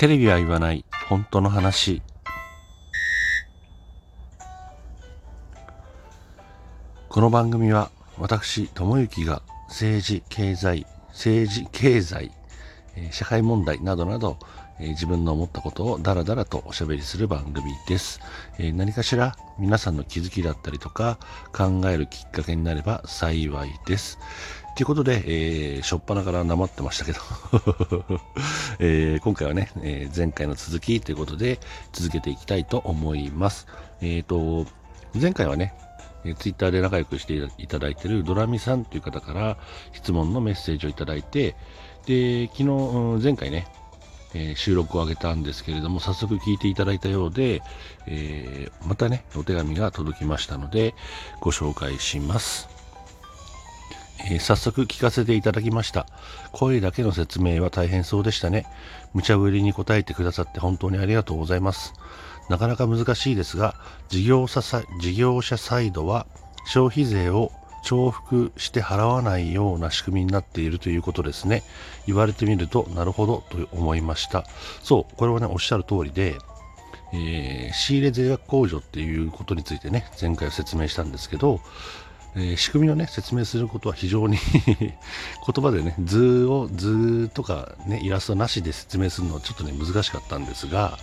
[0.00, 2.00] テレビは言わない本当の話
[7.10, 12.30] この番組は私智之が政治経済政治経済
[13.10, 14.38] 社会問題などなど
[14.78, 18.20] 自分の思ったことをダラダラとおしゃべりする番組です。
[18.58, 21.18] 何かしら皆さんの気づきだったりとか
[21.52, 24.18] 考えるきっかけになれば幸いです。
[24.80, 27.18] ということで、えー、しょっぱなからなまってましたけど
[28.80, 31.60] えー、今回はね、えー、前回の続きということで
[31.92, 33.66] 続けていきたいと思います。
[34.00, 34.66] えっ、ー、と、
[35.12, 35.74] 前回はね、
[36.24, 39.58] えー、ツイッターで仲良くしていただいてるドラミさんという方から
[39.92, 41.56] 質問のメッセージをいただいて、
[42.06, 42.64] で、昨日、
[43.22, 43.66] 前回ね、
[44.32, 47.60] えー、収録を上げたんですけれども、早速聞いていただいたようで、
[48.06, 50.94] えー、またね、お手紙が届きましたので、
[51.42, 52.79] ご紹介します。
[54.26, 56.06] えー、早速聞かせていただきました。
[56.52, 58.66] 声だけの説明は大変そうでしたね。
[59.14, 61.94] 無茶ぶりに答えてくださって本当にありがとうございます。
[62.48, 63.74] なかなか難しいですが、
[64.08, 64.60] 事業者
[65.00, 66.26] 事業者サイドは
[66.66, 71.62] 消費税を重複して払わないような仕組みになっているということですね。
[72.06, 74.44] 言われてみると、なるほどと思いました。
[74.82, 76.36] そう、これはね、おっしゃる通りで、
[77.12, 81.60] えー、仕入れ税額控除っていうことについてね、前回説明したんですけど、
[82.36, 84.38] えー、仕組みをね、説明することは非常に
[84.76, 84.96] 言
[85.62, 90.98] 葉でね、図を、図とかね、イラストなしで説明するのはちょっとね、難しかったんですが、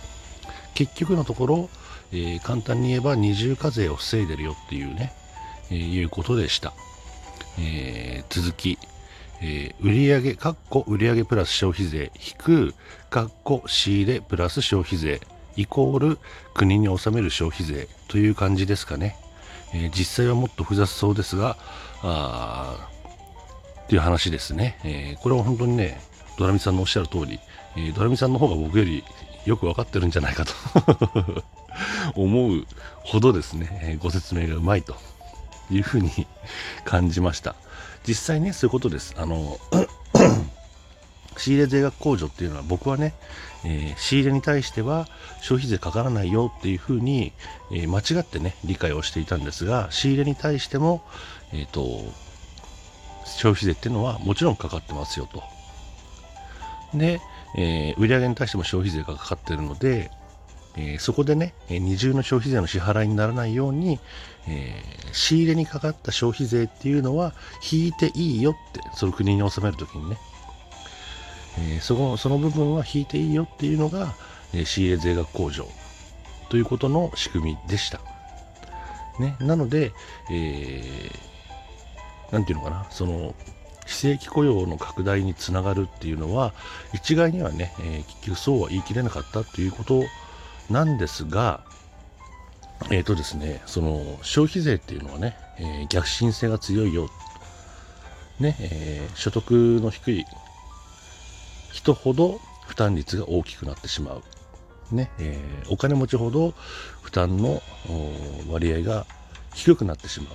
[0.74, 1.70] 結局のところ、
[2.12, 5.12] えー、簡単に言えば二重課税を防いでるよっていうね、
[5.70, 6.72] えー、いうことでした。
[7.58, 8.78] えー、続き、
[9.40, 12.74] えー、売上、かっこ売上プラス消費税引く、
[13.10, 15.20] かっこ仕入れプラス消費税
[15.56, 16.18] イコール
[16.54, 19.16] 国に納める消費税という感じですかね。
[19.72, 21.56] えー、実際はもっと複雑そうですが、
[22.02, 22.88] あ
[23.84, 26.00] っていう話ですね、えー、これは本当にね、
[26.38, 27.40] ドラミさんのおっしゃる通り、
[27.76, 29.02] えー、ドラミさんの方が僕より
[29.44, 30.52] よく分かってるんじゃないかと
[32.14, 32.66] 思う
[33.02, 34.96] ほどですね、えご説明がうまいと
[35.70, 36.26] いうふうに
[36.84, 37.54] 感じました。
[38.06, 39.14] 実際ね、そういうことです。
[39.16, 39.58] あの
[41.48, 43.14] 仕入れ税額控除っていうのは僕はね、
[43.64, 45.06] えー、仕入れに対しては
[45.40, 47.32] 消費税かからないよっていうふうに、
[47.72, 51.02] えー、間違ってね理解をしていたんですが仕入れに対しても、
[51.54, 52.04] えーと、
[53.24, 55.42] 消費税っていうのはもちろんかかってますよと。
[56.92, 57.20] で、
[57.56, 60.10] えー、売上に対しても消費税がかかってるので、
[60.76, 63.98] え、そこでね二重の消費税の支払いにならないように、
[64.46, 67.32] えー、仕入れにかかった消費税っていうのは
[67.72, 70.18] 引いていいよってその国に納めるときにね
[71.56, 74.14] えー、そのその部分は引いていいよっていうのが、
[74.52, 75.68] えー、仕入れ税額控除
[76.48, 78.00] ということの仕組みでした。
[79.18, 79.92] ね、なので、
[80.30, 83.34] えー、なんていうのかな、その
[83.86, 86.52] 非正規雇用の拡大につながるっていうのは、
[86.92, 90.04] 一概にはね、えー、結局そうは言い切れなかったということ
[90.70, 91.64] なんですが、
[92.90, 97.08] えっ、ー、とですね、その消費税っていうのはね、えー、逆進性が強いよ、
[98.38, 98.56] ね。
[98.60, 99.50] えー、所得
[99.82, 100.26] の低い
[101.78, 104.22] 人ほど負担率が大きくなってしまう。
[104.90, 106.54] ねえー、お金持ちほど
[107.02, 107.62] 負担の
[108.50, 109.06] 割合が
[109.54, 110.30] 低くなってしま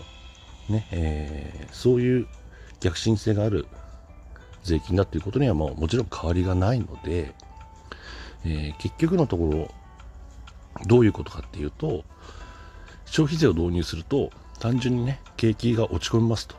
[0.69, 2.27] う、ねえー、そういう
[2.79, 3.65] 逆進性がある
[4.63, 7.33] 税金だということにはもうもちろん変わりがないので、
[8.45, 9.71] えー、結局のところ
[10.85, 12.03] どういうことかっていうと
[13.05, 16.55] 消費税を導入すると単純にね景気が落ち込みますと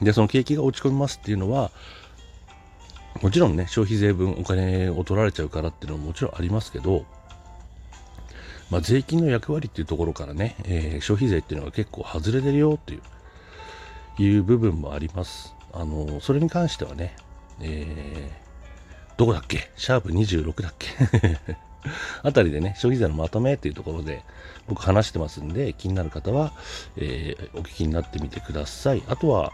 [0.04, 1.70] でその景気が落ち込みますっていうのは
[3.22, 7.04] もちろんね、消費税分お金を取られちゃうからっていうのももちろんありますけど、
[8.70, 15.54] まあ、税金の役割っていうところからね、えー、消費税っていうのが結構外れてるよっていう、いう部分もあります。
[15.72, 17.14] あの、それに関してはね、
[17.60, 19.70] えー、どこだっけ？
[19.76, 20.88] シャープ26だっけ？
[22.24, 24.24] あたりでね、消費税のまとめっていうところで
[24.66, 26.52] 僕話してますんで、気になる方は、
[26.96, 29.02] えー、お聞きになってみてください。
[29.08, 29.52] あとは、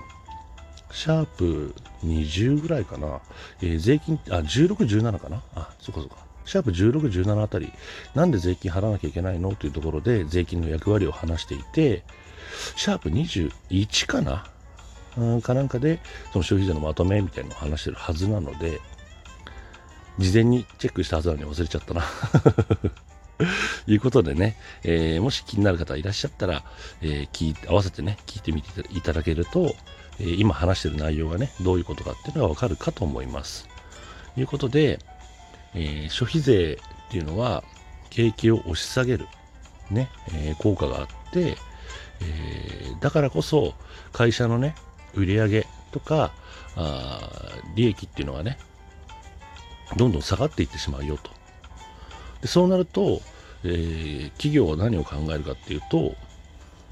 [0.92, 3.20] シャープ20ぐらいかな。
[3.60, 5.42] えー、税金、あ、16、17かな。
[5.54, 6.16] あ、そっかそっか。
[6.44, 7.72] シャープ16、17あたり、
[8.14, 9.54] なんで税金払わなきゃいけないの？
[9.54, 12.04] というところで、税金の役割を話していて、
[12.76, 14.46] シャープ21かな。
[15.16, 16.00] うんかなんかで、
[16.32, 18.80] その消費税のまとめみたいなのを話してるはずなので、
[20.18, 22.04] 事前にチェックしたはずなのに忘れちゃったな。
[23.86, 26.64] いうことでね、えー、もし気になる方いらっしゃったら、
[27.00, 33.68] えー、聞いて合わせてね、聞いてみていただけると、ー、今話してる内容がね、どういうことかっていうのがわかるかと思います。
[34.34, 34.98] ということで、
[35.74, 36.78] えー、消費税
[37.08, 37.64] っていうのは、
[38.10, 39.26] 景気を押し下げる、
[39.90, 41.56] ね、えー、効果があって、
[42.20, 43.74] えー、だからこそ、
[44.12, 44.74] 会社のね、
[45.14, 46.32] 売上とか、
[46.74, 47.20] あ
[47.74, 48.58] 利益っていうのはね、
[49.96, 51.30] どんどん下がっていってしまうよと。
[52.40, 53.20] でそうなると、
[53.64, 56.14] えー、企業は何を考えるかっていうと、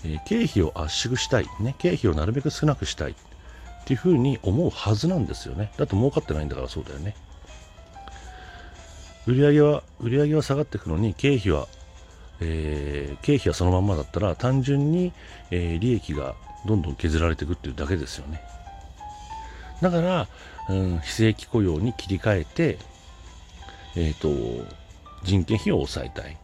[0.05, 3.15] えー、経費を圧縮したい、ね、経費をなるべく少なくしたいっ
[3.85, 5.73] ていうふうに思うはずなんですよね。
[5.77, 7.15] だって儲かってないんだからそうだよね。
[9.27, 11.69] 売上は、売上は下がっていくのに経費は、
[12.41, 15.13] えー、経費はそのままだったら単純に、
[15.51, 16.35] えー、利益が
[16.67, 18.43] どんどん削られていくっていうだけですよね。
[19.81, 20.29] だから、
[20.69, 22.79] うん、非正規雇用に切り替えて、
[23.97, 24.67] えっ、ー、と、
[25.23, 26.37] 人件費を抑えたい。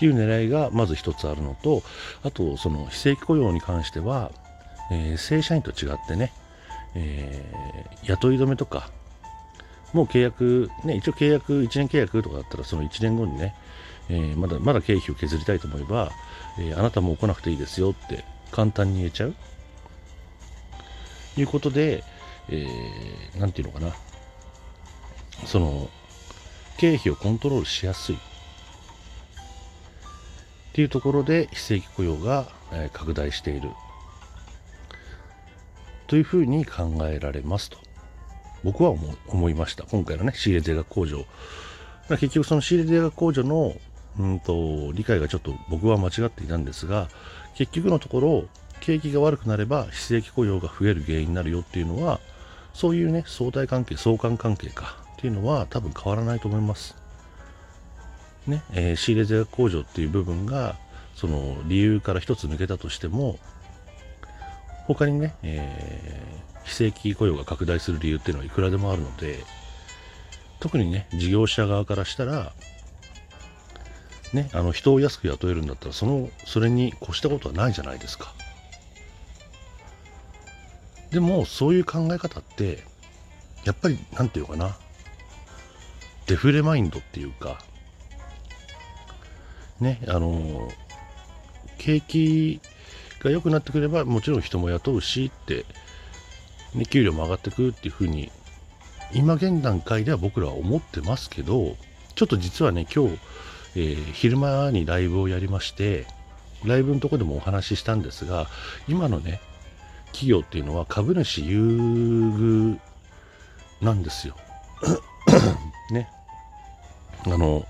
[0.00, 1.82] っていう狙いがまず一つあるのと、
[2.22, 4.32] あと、その非正規雇用に関しては、
[4.90, 6.32] えー、正社員と違ってね、
[6.94, 8.88] えー、雇い止めとか、
[9.92, 13.54] もう契約、ね、一応契約、1年契約とかだったら、その1年後にね、
[14.08, 16.10] えー、まだまだ経費を削りたいと思えば、
[16.58, 19.34] えあなたもう来なくていいですよって簡単に言えちゃう。
[21.36, 22.04] いうことで、
[22.48, 23.94] えー、ていうのかな、
[25.44, 25.90] その、
[26.78, 28.18] 経費をコントロールしやすい。
[30.70, 32.48] っていうところで非正規雇用が、
[32.92, 33.70] 拡大している。
[36.06, 37.78] というふうに考えられますと。
[38.62, 39.84] 僕は思思いました。
[39.84, 41.24] 今回のね、仕入れ税額控除。
[42.08, 43.74] 結局その仕入れ税額控除の
[44.18, 47.08] うんと理解がちょっと僕は間違っていたんですが、
[47.54, 48.44] 結局のところ、
[48.80, 52.20] 景気が悪くなれば非正規雇用が増える原因になるよっていうのは、
[52.72, 56.99] そういうね、相対関係、相関関係かっていうのは多分変わらないと思います。
[58.46, 60.76] ね、えー、仕入れ税額控除っていう部分が、
[61.14, 63.38] その理由から一つ抜けたとしても、
[64.86, 69.38] 他にね、えー、非正規雇用が拡大する理由っていうのはいくらでもあるので、
[70.60, 72.52] 特にね、事業者側からしたら、
[74.32, 78.32] ね、あの人を安く雇えるんだったら、その、それに越したことはないじゃないですか。
[81.10, 82.84] でもそういう考え方って
[83.64, 84.76] やっぱり何て言うかな
[86.26, 87.62] デフレマインドっていうか
[89.80, 90.68] ねあの
[91.78, 92.60] 景気
[93.20, 95.64] が良くなってくればもちろん人も雇うしって、
[96.74, 98.30] ね、給料も上がってくるっていうふうに
[99.12, 101.76] 今現段階では僕らは思ってますけど
[102.14, 103.18] ちょっと実はね今日、
[103.76, 106.06] えー、昼間にライブをやりまして
[106.64, 108.46] ライブのとこでもお話ししたんですが
[108.88, 109.40] 今のね
[110.12, 112.78] 企業っていうのは株主優遇
[113.80, 114.36] なんですよ。
[115.90, 116.08] ね。
[117.24, 117.66] あの、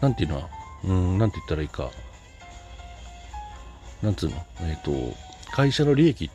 [0.00, 0.48] なんていうのは、
[0.84, 1.90] うん、なんて言ったらいいか。
[4.02, 4.36] なんつうの？
[4.60, 5.16] えっ、ー、と、
[5.50, 6.30] 会社の利益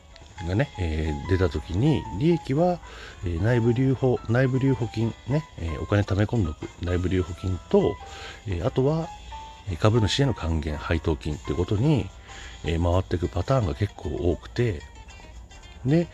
[0.47, 2.79] がね、えー、出た時に、利益は、
[3.23, 7.95] えー、内部留保、内部留保金、ね、えー、お金貯め込んどく内部留保金と、
[8.47, 9.07] えあとは、
[9.79, 12.09] 株主への還元、配当金ってことに、
[12.65, 14.81] え回っていくパターンが結構多くて、
[15.85, 16.07] で、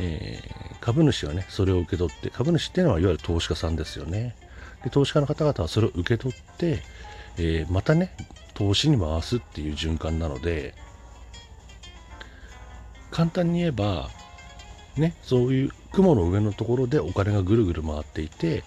[0.00, 4.36] えー、株主はね、それを受け取って、株主っていうのはいわゆる投資家さんですよね。
[4.84, 6.82] で投資家の方々はそれを受け取って、
[7.38, 8.14] えー、またね、
[8.54, 10.74] 投資に回すっていう循環なので、
[13.10, 14.08] 簡単に言えば、
[14.96, 18.64] ね、そういう雲の上のところでお金がぐるぐる回っていて、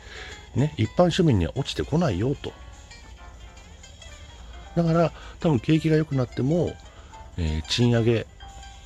[0.55, 2.53] ね、一般庶民には落ちてこないよと。
[4.75, 6.73] だから、多分景気が良くなっても、
[7.37, 8.25] えー、賃上げ、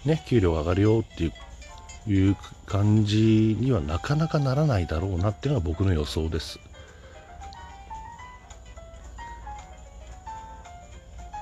[0.05, 1.33] ね、給料が上がるよっていう
[2.07, 2.35] いう
[2.65, 6.59] 感じにはなかなかならないだろうなっていうのが僕の予想です。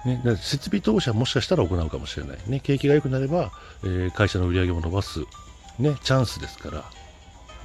[0.05, 2.37] ね、設備投資はもしかしたら行うかもしれない。
[2.47, 3.51] ね、景気が良くなれば、
[3.83, 5.21] えー、会社の売り上げも伸ばす、
[5.79, 6.83] ね、チャンスですから、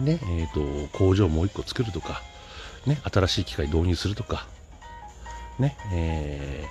[0.00, 2.23] ね、え、ー、と、工場をもう一個作るとか、
[2.87, 4.47] ね、新しい機械導入するとか、
[5.59, 6.64] ね、え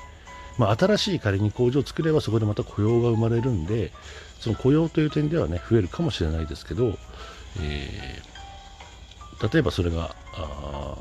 [0.57, 3.91] ー、まあ、新しい仮に工場を作ればそこでまた雇用が生まれるんで、
[4.39, 6.97] その雇用という点ではね、増えるかもしれないですけど、
[7.59, 10.95] えー、例えばそれが、あ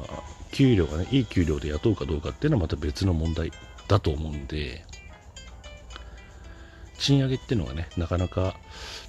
[0.52, 3.52] 給料がね、いい給料で雇うかどうかっていうのはまた別の問題。
[3.88, 4.84] だと思うんで、
[6.98, 8.56] 賃上げっていうのはね、なかなか、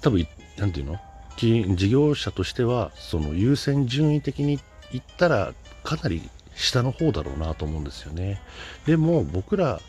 [0.02, 1.00] 多分、なんていうの？
[1.38, 4.60] 事業者としては、その優先順位的に
[4.92, 5.54] 言ったら、
[5.84, 8.42] かなり下の方だろうなと思うんですよね。
[8.86, 9.80] でも、僕ら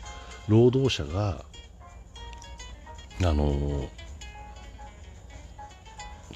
[0.47, 1.43] 労働者が、
[3.21, 3.89] あの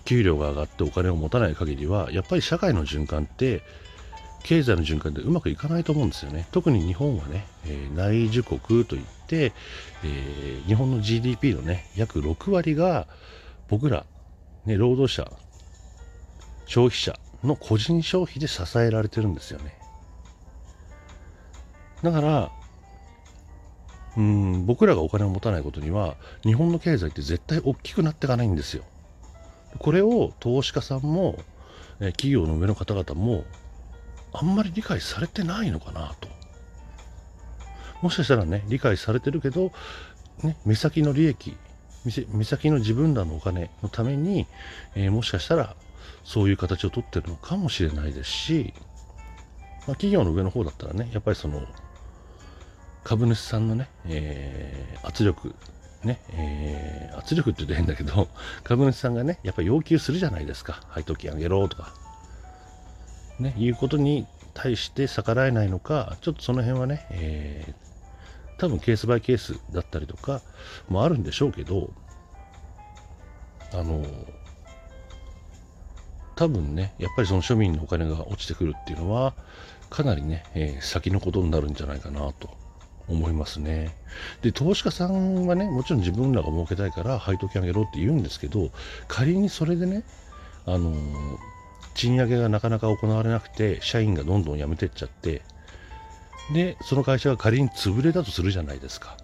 [0.04, 3.62] 給料が上がってお金を持たない限りはやっぱり社会の循環って
[4.44, 6.48] 経済の循環でうまくいかないと思うんですよね。
[6.52, 9.54] 特に日本はね、えー、内需国といって、
[10.04, 13.08] えー、日本の GDP のね、約6割が
[13.70, 14.06] 僕ら、
[14.66, 15.32] ね、労働者、
[16.66, 19.78] 消費者の個人消費で支えられてるんですよね。
[22.04, 22.52] だから、
[24.16, 28.84] うん僕らがお金を持たないことには日本の経済って絶対大きくなっていかないんですよ。
[29.80, 31.40] これを投資家さんも、
[32.00, 33.46] 企業の上の方々も
[34.34, 36.28] あんまり理解されてないのかなと。
[38.02, 39.72] もしかしたらね、理解されてるけど、
[40.44, 41.56] ね、目先の利益、
[42.34, 44.46] 目先の自分らのお金のために、
[44.96, 45.76] えー、もしかしたら
[46.24, 48.74] そういう形をとってるのかもしれないですし、
[49.88, 51.66] まあ、企業の上の方だったらね、やっぱりその
[53.04, 55.54] 株主さんのね、えー、圧力、
[56.04, 58.30] ね、えー、圧力って言うと変だけど、
[58.64, 60.82] 株主さんがね、やっぱり要求するじゃないですか。
[60.90, 61.94] 配当金あげろとか、
[63.40, 70.42] ね、いうことに対して逆らえないのか、ちょっとその辺はね、えー、多分ケースバイケースだったりとか
[70.88, 71.92] もあるんでしょうけど、
[73.74, 74.06] あの、
[76.36, 79.34] 多分ね、やっぱりその庶民のお金が落ちてくるっていうのは、
[79.90, 82.50] かなりね、えー、先のことになるんじゃないかなと
[83.08, 83.96] 思いますね。
[84.42, 88.72] で、投資家さんはね、もちろん自分らが儲けたいから配当金あげろって言うんですけど、
[89.08, 90.04] 仮にそれでね、
[90.66, 91.38] あのー、
[91.94, 95.42] 賃上げがなかなか行われなくて、社員がどんどん辞めてっちゃって、
[96.54, 99.18] で、その会社が仮に潰れたとするじゃないですか。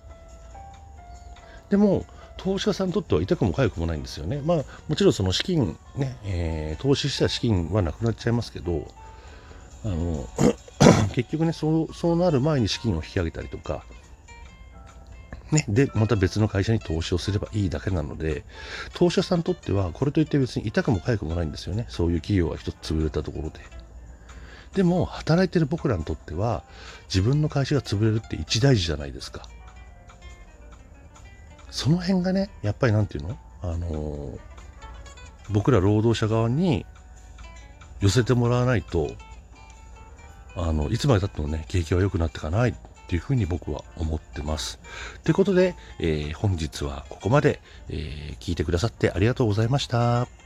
[1.70, 2.06] でも、
[2.38, 4.42] 投資家さんにとっては痛くも痒くもないんですよね。
[4.44, 4.58] まあ、
[4.88, 8.88] もちろんその資金ね、えー、投資した資金はなくなっちゃいますけど、
[9.84, 10.28] あの
[11.14, 13.84] 結局ねそうそうなる前に資金を引き上げたりとか、
[15.52, 18.44] ね、でまた別の会社に投資をすればいいだけなので
[18.94, 21.88] 投資者さんにとってはこれといって別に痛くも痒くもないんですよね。
[21.90, 23.60] そういう企業が一つ潰れたところで。
[24.74, 26.64] でも働いてる僕らにとっては
[27.08, 29.50] 自分の会社が潰れるって一大事じゃないですか。
[31.72, 33.40] その辺がねやっぱり何て言うの？
[33.62, 34.40] あのー、
[35.50, 36.86] 僕ら労働者側に
[38.00, 39.10] 寄せてもらわないと
[40.56, 42.76] あのいつまでたってもね景気は良くなっていかない。
[43.10, 44.80] っていうふうに僕は思ってます。
[45.24, 50.39] ということで、えー、本日はここまで、えー、聞いてくださってありがとうございました。